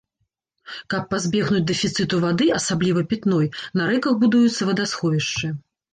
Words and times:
Каб 0.93 1.03
пазбегнуць 1.11 1.61
дэфіцыту 1.73 2.21
вады, 2.25 2.47
асабліва 2.61 3.03
пітной, 3.11 3.45
на 3.81 3.91
рэках 3.93 4.13
будуюцца 4.25 4.61
вадасховішчы. 4.71 5.53